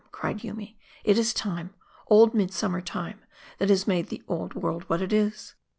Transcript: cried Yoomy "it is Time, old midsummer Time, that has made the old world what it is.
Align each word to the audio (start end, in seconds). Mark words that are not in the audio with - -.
cried 0.11 0.39
Yoomy 0.43 0.77
"it 1.03 1.15
is 1.19 1.31
Time, 1.31 1.75
old 2.07 2.33
midsummer 2.33 2.81
Time, 2.81 3.21
that 3.59 3.69
has 3.69 3.85
made 3.85 4.07
the 4.09 4.23
old 4.27 4.55
world 4.55 4.81
what 4.89 4.99
it 4.99 5.13
is. 5.13 5.53